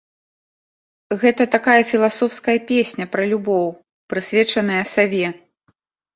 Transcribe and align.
Гэта 1.23 1.45
такая 1.55 1.75
філасофская 1.91 2.57
песня 2.73 3.05
пра 3.13 3.23
любоў, 3.35 3.67
прысвечаная 4.15 4.83
саве. 4.95 5.27